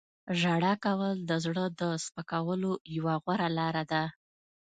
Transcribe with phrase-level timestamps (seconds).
[0.39, 4.03] •ژړا کول د زړه د سپکولو یوه غوره لاره ده.